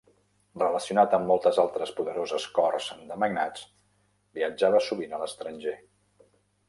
[0.61, 3.67] Relacionat amb moltes altres poderoses corts de magnats,
[4.39, 5.77] viatjava sovint a l'estranger.